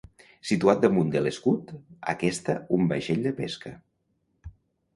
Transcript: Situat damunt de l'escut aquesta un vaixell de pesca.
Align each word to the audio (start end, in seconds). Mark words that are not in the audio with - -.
Situat 0.51 0.79
damunt 0.85 1.11
de 1.15 1.21
l'escut 1.25 1.69
aquesta 2.15 2.57
un 2.79 2.89
vaixell 2.95 3.23
de 3.29 3.37
pesca. 3.43 3.77